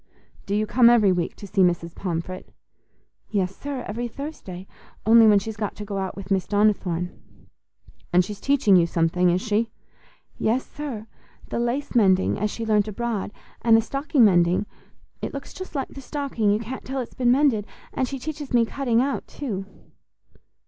"Do 0.47 0.55
you 0.55 0.65
come 0.65 0.89
every 0.89 1.11
week 1.11 1.35
to 1.35 1.45
see 1.45 1.61
Mrs. 1.61 1.93
Pomfret?" 1.93 2.51
"Yes, 3.29 3.55
sir, 3.55 3.85
every 3.87 4.07
Thursday, 4.07 4.65
only 5.05 5.27
when 5.27 5.37
she's 5.37 5.55
got 5.55 5.75
to 5.75 5.85
go 5.85 5.99
out 5.99 6.15
with 6.15 6.31
Miss 6.31 6.47
Donnithorne." 6.47 7.11
"And 8.11 8.25
she's 8.25 8.41
teaching 8.41 8.75
you 8.75 8.87
something, 8.87 9.29
is 9.29 9.41
she?" 9.43 9.69
"Yes, 10.39 10.65
sir, 10.65 11.05
the 11.49 11.59
lace 11.59 11.93
mending 11.93 12.39
as 12.39 12.49
she 12.49 12.65
learnt 12.65 12.87
abroad, 12.87 13.31
and 13.61 13.77
the 13.77 13.81
stocking 13.81 14.25
mending—it 14.25 15.33
looks 15.35 15.53
just 15.53 15.75
like 15.75 15.89
the 15.89 16.01
stocking, 16.01 16.49
you 16.49 16.57
can't 16.59 16.83
tell 16.83 16.99
it's 16.99 17.13
been 17.13 17.29
mended; 17.31 17.67
and 17.93 18.07
she 18.07 18.17
teaches 18.17 18.53
me 18.55 18.65
cutting 18.65 19.03
out 19.03 19.27
too." 19.27 19.67